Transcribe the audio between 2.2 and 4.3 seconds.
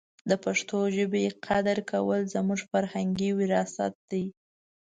زموږ فرهنګي وراثت دی.